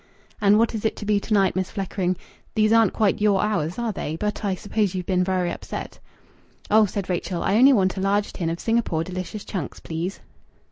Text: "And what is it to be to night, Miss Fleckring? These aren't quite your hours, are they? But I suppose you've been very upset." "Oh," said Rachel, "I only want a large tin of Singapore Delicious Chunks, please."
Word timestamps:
"And 0.41 0.57
what 0.57 0.73
is 0.73 0.83
it 0.83 0.95
to 0.95 1.05
be 1.05 1.19
to 1.19 1.31
night, 1.31 1.55
Miss 1.55 1.69
Fleckring? 1.69 2.17
These 2.55 2.73
aren't 2.73 2.91
quite 2.91 3.21
your 3.21 3.39
hours, 3.39 3.77
are 3.77 3.91
they? 3.91 4.15
But 4.15 4.43
I 4.43 4.55
suppose 4.55 4.95
you've 4.95 5.05
been 5.05 5.23
very 5.23 5.51
upset." 5.51 5.99
"Oh," 6.71 6.87
said 6.87 7.07
Rachel, 7.07 7.43
"I 7.43 7.55
only 7.55 7.73
want 7.73 7.97
a 7.97 8.01
large 8.01 8.33
tin 8.33 8.49
of 8.49 8.59
Singapore 8.59 9.03
Delicious 9.03 9.45
Chunks, 9.45 9.79
please." 9.79 10.19